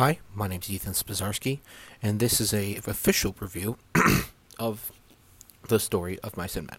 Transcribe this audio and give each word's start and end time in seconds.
Hi, 0.00 0.18
my 0.34 0.48
name 0.48 0.60
is 0.62 0.70
Ethan 0.70 0.94
Spazarski, 0.94 1.60
and 2.02 2.20
this 2.20 2.40
is 2.40 2.54
a 2.54 2.76
official 2.86 3.36
review 3.38 3.76
of 4.58 4.92
the 5.68 5.78
story 5.78 6.18
of 6.20 6.38
Mice 6.38 6.56
and 6.56 6.68
Men. 6.68 6.78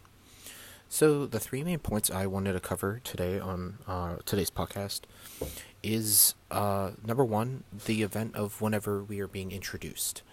So, 0.90 1.28
the 1.28 1.40
three 1.40 1.64
main 1.64 1.78
points 1.78 2.10
I 2.10 2.26
wanted 2.26 2.54
to 2.54 2.60
cover 2.60 3.00
today 3.04 3.40
on 3.40 3.78
uh, 3.88 4.16
today's 4.26 4.50
podcast 4.50 5.02
is 5.84 6.34
uh, 6.50 6.94
number 7.06 7.24
one, 7.24 7.64
the 7.86 8.02
event 8.02 8.36
of 8.36 8.60
whenever 8.60 9.04
we 9.04 9.20
are 9.20 9.28
being 9.28 9.52
introduced 9.52 10.24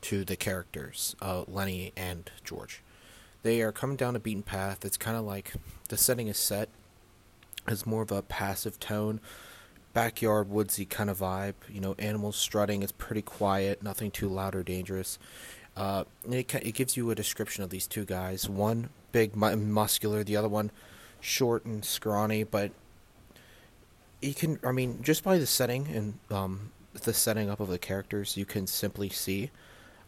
to 0.00 0.24
the 0.24 0.34
characters, 0.34 1.14
uh, 1.20 1.44
Lennie 1.46 1.92
and 1.98 2.30
George. 2.44 2.82
They 3.42 3.60
are 3.60 3.72
coming 3.72 3.98
down 3.98 4.16
a 4.16 4.20
beaten 4.20 4.42
path. 4.42 4.86
It's 4.86 4.96
kind 4.96 5.18
of 5.18 5.24
like 5.26 5.52
the 5.90 5.98
setting 5.98 6.28
is 6.28 6.38
set 6.38 6.70
as 7.66 7.84
more 7.84 8.00
of 8.00 8.10
a 8.10 8.22
passive 8.22 8.80
tone 8.80 9.20
backyard 9.92 10.48
woodsy 10.48 10.84
kind 10.84 11.10
of 11.10 11.18
vibe. 11.18 11.54
You 11.68 11.80
know, 11.80 11.94
animals 11.98 12.36
strutting. 12.36 12.82
It's 12.82 12.92
pretty 12.92 13.22
quiet, 13.22 13.82
nothing 13.82 14.10
too 14.10 14.28
loud 14.28 14.54
or 14.54 14.62
dangerous. 14.62 15.18
Uh, 15.76 16.04
it 16.28 16.52
it 16.54 16.74
gives 16.74 16.96
you 16.96 17.10
a 17.10 17.14
description 17.14 17.62
of 17.64 17.70
these 17.70 17.86
two 17.86 18.04
guys. 18.04 18.48
One 18.48 18.90
big, 19.12 19.36
muscular. 19.36 20.24
The 20.24 20.36
other 20.36 20.48
one 20.48 20.70
short 21.20 21.64
and 21.64 21.84
scrawny. 21.84 22.44
But 22.44 22.72
you 24.20 24.34
can, 24.34 24.58
I 24.64 24.72
mean, 24.72 25.00
just 25.02 25.24
by 25.24 25.38
the 25.38 25.46
setting 25.46 25.86
and 25.88 26.36
um, 26.36 26.72
the 27.04 27.14
setting 27.14 27.48
up 27.50 27.60
of 27.60 27.68
the 27.68 27.78
characters, 27.78 28.36
you 28.36 28.44
can 28.44 28.66
simply 28.66 29.08
see 29.08 29.50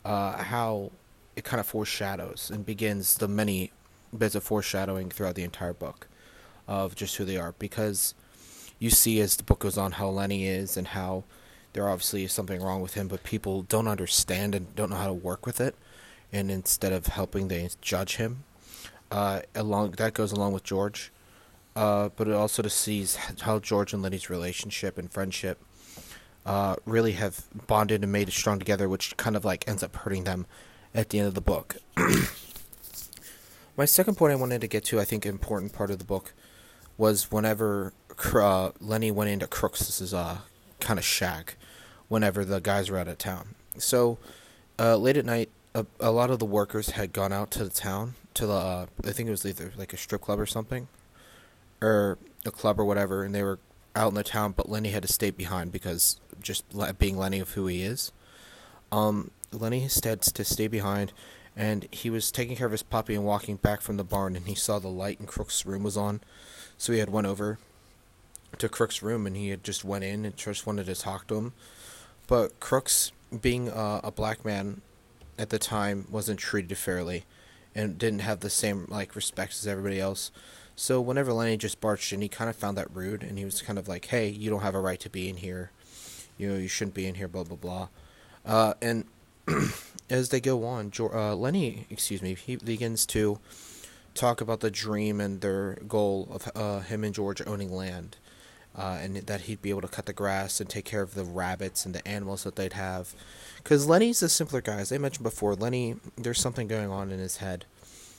uh, 0.04 0.42
how 0.42 0.90
it 1.36 1.44
kind 1.44 1.60
of 1.60 1.66
foreshadows 1.66 2.50
and 2.52 2.66
begins 2.66 3.16
the 3.16 3.28
many 3.28 3.70
bits 4.16 4.34
of 4.34 4.42
foreshadowing 4.42 5.10
throughout 5.10 5.36
the 5.36 5.44
entire 5.44 5.72
book 5.72 6.08
of 6.66 6.94
just 6.94 7.16
who 7.16 7.24
they 7.24 7.36
are 7.36 7.54
because 7.58 8.14
you 8.80 8.90
see 8.90 9.20
as 9.20 9.36
the 9.36 9.44
book 9.44 9.60
goes 9.60 9.78
on 9.78 9.92
how 9.92 10.08
Lennie 10.08 10.48
is 10.48 10.76
and 10.76 10.88
how 10.88 11.22
there 11.72 11.88
obviously 11.88 12.24
is 12.24 12.32
something 12.32 12.60
wrong 12.60 12.80
with 12.80 12.94
him, 12.94 13.06
but 13.06 13.22
people 13.22 13.62
don't 13.62 13.86
understand 13.86 14.54
and 14.56 14.74
don't 14.74 14.90
know 14.90 14.96
how 14.96 15.06
to 15.06 15.12
work 15.12 15.46
with 15.46 15.60
it. 15.60 15.76
And 16.32 16.50
instead 16.50 16.92
of 16.92 17.06
helping, 17.06 17.46
they 17.48 17.68
judge 17.80 18.16
him. 18.16 18.44
Uh, 19.10 19.42
along 19.54 19.92
that 19.92 20.14
goes 20.14 20.32
along 20.32 20.52
with 20.52 20.62
George, 20.62 21.12
uh, 21.74 22.10
but 22.14 22.28
it 22.28 22.34
also 22.34 22.62
to 22.62 22.70
see 22.70 23.04
how 23.40 23.58
George 23.58 23.92
and 23.92 24.02
Lennie's 24.02 24.30
relationship 24.30 24.96
and 24.96 25.10
friendship 25.10 25.60
uh, 26.46 26.76
really 26.84 27.12
have 27.12 27.44
bonded 27.66 28.02
and 28.02 28.12
made 28.12 28.28
it 28.28 28.32
strong 28.32 28.58
together, 28.58 28.88
which 28.88 29.16
kind 29.16 29.36
of 29.36 29.44
like 29.44 29.66
ends 29.68 29.82
up 29.82 29.94
hurting 29.96 30.24
them 30.24 30.46
at 30.94 31.10
the 31.10 31.18
end 31.18 31.26
of 31.26 31.34
the 31.34 31.40
book. 31.40 31.76
My 33.76 33.84
second 33.84 34.16
point 34.16 34.32
I 34.32 34.36
wanted 34.36 34.60
to 34.60 34.68
get 34.68 34.84
to, 34.86 35.00
I 35.00 35.04
think, 35.04 35.24
an 35.24 35.32
important 35.32 35.72
part 35.72 35.90
of 35.90 35.98
the 35.98 36.04
book 36.04 36.32
was 36.96 37.32
whenever 37.32 37.92
uh, 38.34 38.72
Lennie 38.80 39.10
went 39.10 39.30
into 39.30 39.46
Crooks's 39.46 40.12
uh, 40.12 40.38
kind 40.80 40.98
of 40.98 41.04
shack 41.04 41.56
whenever 42.08 42.44
the 42.44 42.60
guys 42.60 42.90
were 42.90 42.98
out 42.98 43.08
of 43.08 43.18
town. 43.18 43.54
So 43.78 44.18
uh, 44.78 44.96
late 44.96 45.16
at 45.16 45.24
night, 45.24 45.50
a, 45.74 45.86
a, 46.00 46.10
lot 46.10 46.30
of 46.30 46.38
the 46.38 46.46
workers 46.46 46.90
had 46.90 47.12
gone 47.12 47.32
out 47.32 47.50
to 47.52 47.64
the 47.64 47.70
town 47.70 48.14
to 48.34 48.46
the 48.46 48.52
uh, 48.52 48.86
I 49.04 49.12
think 49.12 49.28
it 49.28 49.30
was 49.30 49.46
either 49.46 49.72
like 49.76 49.92
a 49.92 49.96
strip 49.96 50.22
club 50.22 50.40
or 50.40 50.46
something, 50.46 50.88
or 51.80 52.18
a 52.44 52.50
club 52.50 52.80
or 52.80 52.84
whatever, 52.84 53.22
and 53.22 53.34
they 53.34 53.42
were 53.42 53.58
out 53.94 54.08
in 54.08 54.14
the 54.14 54.24
town. 54.24 54.52
But 54.56 54.68
Lennie 54.68 54.90
had 54.90 55.02
to 55.02 55.12
stay 55.12 55.30
behind 55.30 55.72
because 55.72 56.20
just 56.42 56.64
being 56.98 57.16
Lennie 57.16 57.40
of 57.40 57.52
who 57.52 57.66
he 57.66 57.82
is. 57.82 58.12
Um, 58.90 59.30
Lennie 59.52 59.88
had 60.02 60.22
to 60.22 60.44
stay 60.44 60.66
behind, 60.66 61.12
and 61.56 61.86
he 61.90 62.10
was 62.10 62.30
taking 62.30 62.56
care 62.56 62.66
of 62.66 62.72
his 62.72 62.82
puppy 62.82 63.14
and 63.14 63.24
walking 63.24 63.56
back 63.56 63.80
from 63.80 63.96
the 63.96 64.04
barn, 64.04 64.34
and 64.36 64.46
he 64.46 64.54
saw 64.54 64.78
the 64.78 64.88
light 64.88 65.20
in 65.20 65.26
Crook's 65.26 65.64
room 65.64 65.82
was 65.82 65.96
on, 65.96 66.20
so 66.76 66.92
he 66.92 66.98
had 66.98 67.10
went 67.10 67.26
over 67.26 67.58
to 68.58 68.68
Crook's 68.68 69.02
room 69.02 69.26
and 69.26 69.36
he 69.36 69.48
had 69.50 69.64
just 69.64 69.84
went 69.84 70.04
in 70.04 70.24
and 70.24 70.36
just 70.36 70.66
wanted 70.66 70.86
to 70.86 70.94
talk 70.94 71.26
to 71.28 71.36
him. 71.36 71.52
But 72.26 72.60
Crooks, 72.60 73.12
being 73.40 73.68
a, 73.68 74.00
a 74.04 74.10
black 74.10 74.44
man 74.44 74.82
at 75.38 75.50
the 75.50 75.58
time, 75.58 76.06
wasn't 76.10 76.38
treated 76.38 76.76
fairly 76.78 77.24
and 77.74 77.98
didn't 77.98 78.20
have 78.20 78.40
the 78.40 78.50
same 78.50 78.86
like 78.88 79.16
respect 79.16 79.52
as 79.52 79.66
everybody 79.66 80.00
else. 80.00 80.30
So 80.76 81.00
whenever 81.00 81.32
Lennie 81.32 81.56
just 81.56 81.80
barged 81.80 82.12
in, 82.12 82.22
he 82.22 82.28
kind 82.28 82.48
of 82.48 82.56
found 82.56 82.78
that 82.78 82.94
rude, 82.94 83.22
and 83.22 83.38
he 83.38 83.44
was 83.44 83.60
kind 83.62 83.78
of 83.78 83.86
like, 83.86 84.06
"Hey, 84.06 84.28
you 84.28 84.48
don't 84.48 84.62
have 84.62 84.74
a 84.74 84.80
right 84.80 84.98
to 85.00 85.10
be 85.10 85.28
in 85.28 85.36
here. 85.36 85.70
You 86.38 86.48
know, 86.48 86.56
you 86.56 86.68
shouldn't 86.68 86.94
be 86.94 87.06
in 87.06 87.16
here." 87.16 87.28
Blah 87.28 87.44
blah 87.44 87.56
blah. 87.56 87.88
Uh, 88.46 88.74
and 88.80 89.04
as 90.10 90.30
they 90.30 90.40
go 90.40 90.64
on, 90.64 90.92
uh, 90.98 91.34
Lennie, 91.34 91.86
excuse 91.90 92.22
me, 92.22 92.34
he 92.34 92.56
begins 92.56 93.04
to 93.06 93.38
talk 94.14 94.40
about 94.40 94.60
the 94.60 94.70
dream 94.70 95.20
and 95.20 95.40
their 95.40 95.74
goal 95.86 96.28
of 96.30 96.50
uh, 96.54 96.80
him 96.80 97.04
and 97.04 97.14
George 97.14 97.42
owning 97.46 97.72
land 97.72 98.16
uh, 98.76 98.98
and 99.00 99.16
that 99.16 99.42
he'd 99.42 99.62
be 99.62 99.70
able 99.70 99.80
to 99.80 99.88
cut 99.88 100.06
the 100.06 100.12
grass 100.12 100.60
and 100.60 100.68
take 100.68 100.84
care 100.84 101.02
of 101.02 101.14
the 101.14 101.24
rabbits 101.24 101.84
and 101.84 101.94
the 101.94 102.06
animals 102.06 102.44
that 102.44 102.56
they'd 102.56 102.74
have. 102.74 103.14
Because 103.56 103.86
Lennie's 103.86 104.22
a 104.22 104.28
simpler 104.28 104.60
guy. 104.60 104.76
As 104.76 104.92
I 104.92 104.98
mentioned 104.98 105.24
before, 105.24 105.54
Lennie, 105.54 105.96
there's 106.16 106.40
something 106.40 106.68
going 106.68 106.90
on 106.90 107.10
in 107.10 107.18
his 107.18 107.38
head. 107.38 107.64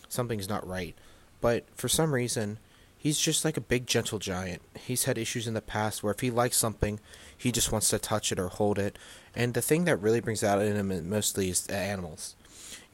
Something's 0.09 0.49
not 0.49 0.67
right. 0.67 0.95
But 1.39 1.65
for 1.75 1.87
some 1.87 2.13
reason, 2.13 2.59
he's 2.97 3.19
just 3.19 3.43
like 3.43 3.57
a 3.57 3.61
big, 3.61 3.87
gentle 3.87 4.19
giant. 4.19 4.61
He's 4.77 5.05
had 5.05 5.17
issues 5.17 5.47
in 5.47 5.53
the 5.53 5.61
past 5.61 6.03
where 6.03 6.13
if 6.13 6.19
he 6.19 6.29
likes 6.29 6.57
something, 6.57 6.99
he 7.35 7.51
just 7.51 7.71
wants 7.71 7.89
to 7.89 7.97
touch 7.97 8.31
it 8.31 8.39
or 8.39 8.49
hold 8.49 8.77
it. 8.77 8.99
And 9.35 9.53
the 9.53 9.61
thing 9.61 9.85
that 9.85 9.97
really 9.97 10.19
brings 10.19 10.43
out 10.43 10.61
in 10.61 10.75
him 10.75 11.09
mostly 11.09 11.49
is 11.49 11.65
animals. 11.67 12.35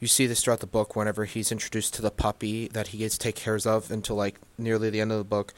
You 0.00 0.06
see 0.06 0.26
this 0.26 0.42
throughout 0.42 0.60
the 0.60 0.66
book 0.66 0.94
whenever 0.94 1.24
he's 1.24 1.50
introduced 1.50 1.92
to 1.94 2.02
the 2.02 2.10
puppy 2.10 2.68
that 2.68 2.88
he 2.88 2.98
gets 2.98 3.18
to 3.18 3.20
take 3.20 3.34
care 3.34 3.58
of 3.66 3.90
until 3.90 4.16
like 4.16 4.36
nearly 4.56 4.90
the 4.90 5.00
end 5.00 5.10
of 5.10 5.18
the 5.18 5.24
book 5.24 5.52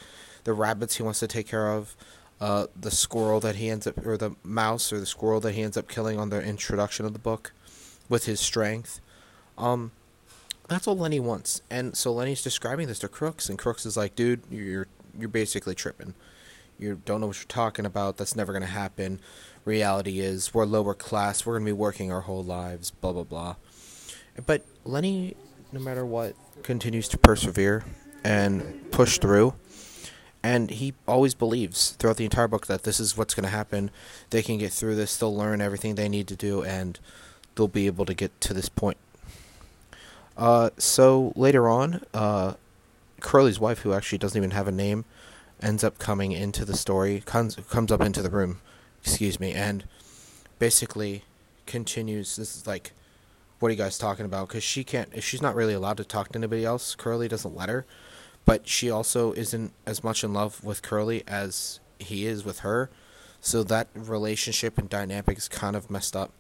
the 0.45 0.53
rabbits 0.53 0.97
he 0.97 1.03
wants 1.03 1.21
to 1.21 1.27
take 1.27 1.47
care 1.47 1.71
of, 1.71 1.97
uh, 2.41 2.67
the 2.79 2.91
squirrel 2.91 3.41
that 3.41 3.57
he 3.57 3.69
ends 3.69 3.87
up, 3.87 4.05
or 4.07 4.17
the 4.17 4.35
mouse 4.43 4.93
or 4.93 5.01
the 5.01 5.07
squirrel 5.07 5.41
that 5.41 5.55
he 5.55 5.63
ends 5.63 5.77
up 5.77 5.89
killing 5.89 6.19
on 6.19 6.31
the 6.31 6.43
introduction 6.43 7.05
of 7.05 7.13
the 7.13 7.19
book, 7.19 7.53
with 8.09 8.25
his 8.25 8.41
strength. 8.41 9.01
Um, 9.59 9.93
that's 10.69 10.87
all 10.87 10.97
Lennie 10.97 11.21
wants, 11.21 11.63
and 11.71 11.97
so 11.97 12.13
Lennie's 12.13 12.43
describing 12.43 12.87
this 12.89 13.01
to 13.01 13.09
Crooks, 13.09 13.49
and 13.49 13.59
Crooks 13.59 13.85
is 13.85 13.97
like, 13.97 14.15
"Dude, 14.15 14.43
you're 14.51 14.87
you're 15.19 15.29
basically 15.29 15.75
tripping. 15.75 16.15
You 16.79 17.03
don't 17.05 17.21
know 17.21 17.27
what 17.27 17.37
you're 17.37 17.47
talking 17.47 17.85
about. 17.85 18.17
That's 18.17 18.37
never 18.37 18.53
gonna 18.53 18.67
happen. 18.67 19.21
Reality 19.65 20.21
is 20.21 20.55
we're 20.55 20.65
lower 20.65 20.95
class. 20.95 21.45
We're 21.45 21.55
gonna 21.55 21.67
be 21.67 21.73
working 21.73 22.11
our 22.11 22.23
whole 22.23 22.45
lives. 22.45 22.91
Blah 22.91 23.13
blah 23.13 23.25
blah." 23.25 23.57
But 24.47 24.65
Lennie, 24.85 25.37
no 25.73 25.81
matter 25.81 26.07
what, 26.07 26.35
continues 26.63 27.09
to 27.09 27.19
persevere 27.19 27.85
and 28.25 28.91
push 28.93 29.19
through 29.19 29.55
and 30.43 30.71
he 30.71 30.95
always 31.07 31.35
believes 31.35 31.91
throughout 31.93 32.17
the 32.17 32.25
entire 32.25 32.49
book 32.49 32.67
that 32.67 32.85
this 32.85 32.99
is 32.99 33.17
what's 33.17 33.35
going 33.35 33.45
to 33.45 33.51
happen. 33.51 33.91
They 34.31 34.43
can 34.43 34.59
get 34.59 34.73
through 34.73 34.97
this. 34.97 35.17
They'll 35.17 35.37
learn 35.37 35.61
everything 35.61 35.95
they 35.95 36.09
need 36.09 36.29
to 36.29 36.37
do, 36.37 36.63
and 36.63 36.99
they'll 37.55 37.69
be 37.69 37.87
able 37.87 38.07
to 38.07 38.15
get 38.15 38.41
to 38.43 38.55
this 38.55 38.69
point. 38.69 38.97
Uh, 40.37 40.71
so 40.79 41.33
later 41.37 41.69
on, 41.69 42.03
uh, 42.15 42.55
Curley's 43.21 43.61
wife, 43.61 43.81
who 43.81 43.93
actually 43.93 44.19
doesn't 44.19 44.37
even 44.37 44.53
have 44.53 44.67
a 44.67 44.73
name, 44.73 45.05
ends 45.61 45.85
up 45.85 45.99
coming 45.99 46.33
into 46.33 46.65
the 46.65 46.77
story. 46.77 47.23
Comes 47.27 47.57
comes 47.69 47.93
up 47.93 48.01
into 48.01 48.23
the 48.23 48.31
room, 48.31 48.61
excuse 49.03 49.39
me, 49.39 49.53
and 49.53 49.85
basically 50.59 51.25
continues. 51.67 52.37
This 52.37 52.57
is 52.57 52.67
like, 52.67 52.93
what 53.59 53.69
are 53.69 53.73
you 53.73 53.77
guys 53.77 53.99
talking 53.99 54.25
about? 54.25 54.49
Because 54.49 54.65
she 54.65 54.85
can't. 54.85 55.23
She's 55.23 55.43
not 55.43 55.55
really 55.55 55.75
allowed 55.75 55.99
to 55.99 56.05
talk 56.05 56.31
to 56.31 56.39
anybody 56.39 56.65
else. 56.65 56.95
Curley 56.95 57.29
doesn't 57.29 57.55
let 57.55 57.69
her 57.69 57.85
but 58.45 58.67
she 58.69 58.91
also 58.91 59.33
isn't 59.33 59.73
as 59.87 60.03
much 60.03 60.25
in 60.25 60.33
love 60.33 60.63
with 60.65 60.83
Curley 60.83 61.23
as 61.27 61.81
he 61.99 62.27
is 62.27 62.45
with 62.45 62.61
her. 62.61 62.91
So 63.41 63.63
that 63.65 63.89
relationship 63.95 64.77
and 64.79 64.89
dynamic 64.89 65.39
is 65.39 65.49
kind 65.49 65.77
of 65.77 65.91
messed 65.91 66.15
up. 66.15 66.33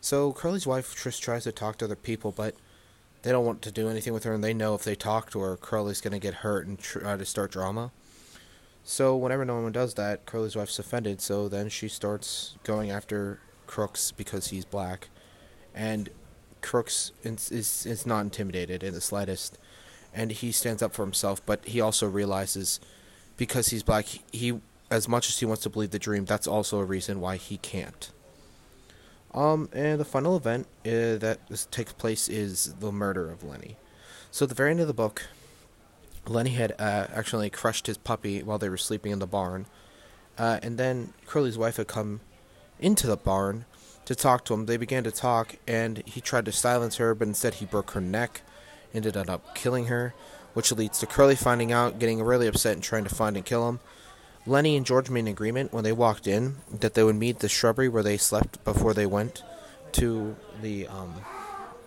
So 0.00 0.32
Curley's 0.32 0.66
wife 0.66 1.02
just 1.02 1.22
tries 1.22 1.44
to 1.44 1.52
talk 1.52 1.78
to 1.78 1.84
other 1.84 1.96
people, 1.96 2.32
but 2.32 2.54
they 3.22 3.32
don't 3.32 3.44
want 3.44 3.62
to 3.62 3.72
do 3.72 3.88
anything 3.88 4.12
with 4.12 4.24
her, 4.24 4.32
and 4.34 4.44
they 4.44 4.54
know 4.54 4.74
if 4.74 4.84
they 4.84 4.94
talk 4.94 5.30
to 5.30 5.40
her, 5.40 5.56
Curley's 5.56 6.00
going 6.00 6.12
to 6.12 6.18
get 6.18 6.34
hurt 6.34 6.66
and 6.66 6.78
try 6.78 7.12
uh, 7.12 7.16
to 7.16 7.24
start 7.24 7.50
drama. 7.50 7.90
So 8.84 9.16
whenever 9.16 9.44
no 9.44 9.60
one 9.60 9.72
does 9.72 9.94
that, 9.94 10.26
Curley's 10.26 10.54
wife's 10.54 10.78
offended. 10.78 11.20
So 11.20 11.48
then 11.48 11.68
she 11.68 11.88
starts 11.88 12.56
going 12.62 12.90
after 12.90 13.40
Crooks 13.66 14.12
because 14.12 14.48
he's 14.48 14.64
black, 14.64 15.08
and 15.74 16.08
Crooks 16.62 17.10
is 17.24 17.50
is, 17.50 17.84
is 17.84 18.06
not 18.06 18.20
intimidated 18.20 18.84
in 18.84 18.94
the 18.94 19.00
slightest 19.00 19.58
and 20.16 20.32
he 20.32 20.50
stands 20.50 20.82
up 20.82 20.94
for 20.94 21.04
himself, 21.04 21.44
but 21.44 21.64
he 21.66 21.80
also 21.80 22.08
realizes 22.08 22.80
because 23.36 23.68
he's 23.68 23.82
black, 23.82 24.06
he 24.32 24.58
as 24.90 25.08
much 25.08 25.28
as 25.28 25.38
he 25.38 25.44
wants 25.44 25.62
to 25.62 25.70
believe 25.70 25.90
the 25.90 25.98
dream, 25.98 26.24
that's 26.24 26.46
also 26.46 26.78
a 26.78 26.84
reason 26.84 27.20
why 27.20 27.36
he 27.36 27.58
can't. 27.58 28.10
Um, 29.34 29.68
and 29.72 30.00
the 30.00 30.04
final 30.04 30.36
event 30.36 30.66
uh, 30.86 31.18
that 31.18 31.40
takes 31.70 31.92
place 31.92 32.28
is 32.28 32.74
the 32.80 32.90
murder 32.90 33.30
of 33.30 33.44
Lennie. 33.44 33.76
So 34.30 34.44
at 34.44 34.48
the 34.48 34.54
very 34.54 34.70
end 34.70 34.80
of 34.80 34.86
the 34.86 34.94
book, 34.94 35.26
Lennie 36.26 36.50
had 36.50 36.72
uh, 36.78 37.08
actually 37.12 37.50
crushed 37.50 37.86
his 37.86 37.98
puppy 37.98 38.42
while 38.42 38.58
they 38.58 38.68
were 38.68 38.76
sleeping 38.76 39.12
in 39.12 39.18
the 39.18 39.26
barn, 39.26 39.66
uh, 40.38 40.60
and 40.62 40.78
then 40.78 41.12
Curley's 41.26 41.58
wife 41.58 41.76
had 41.76 41.88
come 41.88 42.20
into 42.80 43.06
the 43.06 43.16
barn 43.16 43.66
to 44.06 44.14
talk 44.14 44.44
to 44.46 44.54
him. 44.54 44.66
They 44.66 44.76
began 44.76 45.04
to 45.04 45.10
talk, 45.10 45.56
and 45.66 46.02
he 46.06 46.20
tried 46.20 46.46
to 46.46 46.52
silence 46.52 46.96
her, 46.96 47.14
but 47.14 47.28
instead 47.28 47.54
he 47.54 47.66
broke 47.66 47.90
her 47.90 48.00
neck 48.00 48.42
ended 48.96 49.16
up 49.16 49.54
killing 49.54 49.86
her, 49.86 50.14
which 50.54 50.72
leads 50.72 50.98
to 51.00 51.06
Curley 51.06 51.36
finding 51.36 51.72
out, 51.72 51.98
getting 51.98 52.22
really 52.22 52.46
upset, 52.46 52.74
and 52.74 52.82
trying 52.82 53.04
to 53.04 53.14
find 53.14 53.36
and 53.36 53.44
kill 53.44 53.68
him. 53.68 53.80
Lennie 54.46 54.76
and 54.76 54.86
George 54.86 55.10
made 55.10 55.20
an 55.20 55.26
agreement 55.26 55.72
when 55.72 55.84
they 55.84 55.92
walked 55.92 56.26
in 56.26 56.56
that 56.70 56.94
they 56.94 57.02
would 57.02 57.16
meet 57.16 57.40
the 57.40 57.48
shrubbery 57.48 57.88
where 57.88 58.02
they 58.02 58.16
slept 58.16 58.62
before 58.64 58.94
they 58.94 59.06
went 59.06 59.42
to 59.92 60.36
the 60.62 60.86
um, 60.86 61.14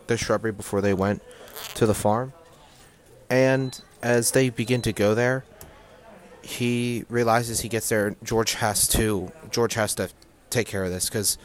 the 0.08 0.18
shrubbery 0.18 0.52
before 0.52 0.82
they 0.82 0.94
went 0.94 1.22
to 1.76 1.86
the 1.86 1.94
farm. 1.94 2.34
And 3.30 3.80
as 4.02 4.32
they 4.32 4.50
begin 4.50 4.82
to 4.82 4.92
go 4.92 5.16
there, 5.16 5.46
he 6.42 7.06
realizes 7.10 7.62
he 7.62 7.70
gets 7.70 7.90
there. 7.90 8.16
George 8.24 8.56
has 8.56 8.88
to 8.90 9.32
George 9.52 9.76
has 9.76 9.96
to 9.96 10.10
take 10.50 10.68
care 10.68 10.84
of 10.84 10.92
this 10.92 11.08
because 11.08 11.38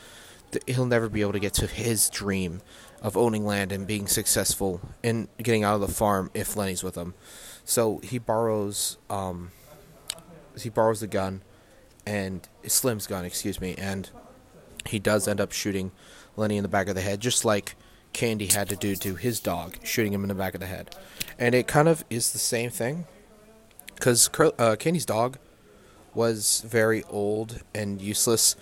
th- 0.50 0.64
he'll 0.66 0.86
never 0.86 1.08
be 1.08 1.20
able 1.20 1.32
to 1.32 1.38
get 1.38 1.54
to 1.54 1.66
his 1.66 2.08
dream 2.08 2.62
of 3.04 3.16
owning 3.16 3.44
land 3.44 3.70
and 3.70 3.86
being 3.86 4.08
successful 4.08 4.80
in 5.02 5.28
getting 5.40 5.62
out 5.62 5.74
of 5.74 5.80
the 5.82 5.86
farm 5.88 6.30
if 6.34 6.56
Lennie's 6.56 6.82
with 6.82 6.96
him. 6.96 7.14
So 7.64 7.98
he 7.98 8.18
borrows 8.18 8.96
um, 9.10 9.52
he 10.60 10.70
borrows 10.70 11.00
the 11.00 11.06
gun 11.06 11.42
and 12.06 12.48
Slim's 12.66 13.06
gun, 13.06 13.24
excuse 13.24 13.60
me, 13.60 13.74
and 13.76 14.10
he 14.86 14.98
does 14.98 15.28
end 15.28 15.40
up 15.40 15.52
shooting 15.52 15.92
Lennie 16.36 16.56
in 16.56 16.62
the 16.62 16.68
back 16.68 16.88
of 16.88 16.94
the 16.94 17.00
head, 17.00 17.20
just 17.20 17.44
like 17.44 17.76
Candy 18.12 18.46
had 18.46 18.68
to 18.70 18.76
do 18.76 18.94
to 18.96 19.14
his 19.14 19.40
dog, 19.40 19.76
shooting 19.84 20.12
him 20.12 20.22
in 20.22 20.28
the 20.28 20.34
back 20.34 20.54
of 20.54 20.60
the 20.60 20.66
head. 20.66 20.94
And 21.38 21.54
it 21.54 21.66
kind 21.66 21.88
of 21.88 22.04
is 22.10 22.32
the 22.32 22.38
same 22.38 22.70
thing, 22.70 23.06
because 23.94 24.30
uh, 24.58 24.76
Candy's 24.78 25.06
dog 25.06 25.38
was 26.14 26.62
very 26.66 27.02
old 27.04 27.62
and 27.74 28.00
useless 28.00 28.56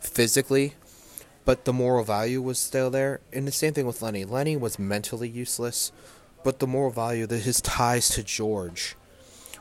physically, 0.00 0.74
but 1.44 1.64
the 1.64 1.72
moral 1.72 2.04
value 2.04 2.40
was 2.40 2.58
still 2.58 2.90
there. 2.90 3.20
And 3.32 3.46
the 3.46 3.52
same 3.52 3.74
thing 3.74 3.86
with 3.86 4.02
Lennie. 4.02 4.24
Lennie 4.24 4.56
was 4.56 4.78
mentally 4.78 5.28
useless, 5.28 5.92
but 6.44 6.58
the 6.58 6.66
moral 6.66 6.90
value 6.90 7.26
that 7.26 7.38
his 7.38 7.60
ties 7.60 8.08
to 8.10 8.22
George 8.22 8.96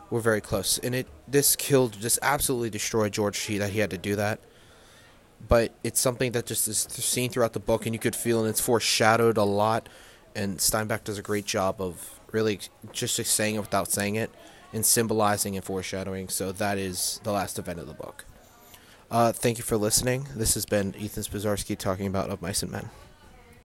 were 0.09 0.21
very 0.21 0.41
close. 0.41 0.77
And 0.79 0.93
it 0.93 1.07
this 1.27 1.55
killed, 1.55 1.99
just 1.99 2.19
absolutely 2.21 2.69
destroyed 2.69 3.13
George. 3.13 3.47
That 3.47 3.71
he 3.71 3.79
had 3.79 3.89
to 3.91 3.97
do 3.97 4.15
that 4.15 4.39
but 5.47 5.73
it's 5.83 5.99
something 5.99 6.31
that 6.33 6.45
just 6.45 6.67
is 6.67 6.77
seen 6.77 7.29
throughout 7.29 7.53
the 7.53 7.59
book, 7.59 7.85
and 7.85 7.95
you 7.95 7.99
could 7.99 8.15
feel, 8.15 8.39
and 8.39 8.49
it's 8.49 8.61
foreshadowed 8.61 9.37
a 9.37 9.43
lot. 9.43 9.89
And 10.35 10.57
Steinbeck 10.57 11.03
does 11.03 11.17
a 11.17 11.21
great 11.21 11.45
job 11.45 11.81
of 11.81 12.19
really 12.31 12.59
just 12.91 13.15
saying 13.15 13.55
it 13.55 13.59
without 13.59 13.91
saying 13.91 14.15
it, 14.15 14.31
and 14.73 14.85
symbolizing 14.85 15.55
and 15.55 15.65
foreshadowing. 15.65 16.29
So 16.29 16.51
that 16.53 16.77
is 16.77 17.19
the 17.23 17.31
last 17.31 17.59
event 17.59 17.79
of 17.79 17.87
the 17.87 17.93
book. 17.93 18.25
Uh, 19.11 19.33
thank 19.33 19.57
you 19.57 19.63
for 19.63 19.75
listening. 19.75 20.25
This 20.33 20.53
has 20.53 20.65
been 20.65 20.95
Ethan 20.97 21.23
Spazarski 21.23 21.77
talking 21.77 22.07
about 22.07 22.29
Of 22.29 22.41
Mice 22.41 22.63
and 22.63 22.71
Men. 22.71 22.89